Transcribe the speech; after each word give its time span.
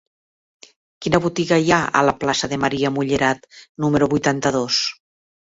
Quina 1.05 1.19
botiga 1.25 1.59
hi 1.65 1.69
ha 1.75 1.79
a 1.99 2.03
la 2.07 2.15
plaça 2.23 2.49
de 2.55 2.59
Maria 2.65 2.93
Mullerat 2.97 3.47
número 3.87 4.11
vuitanta-dos? 4.17 4.83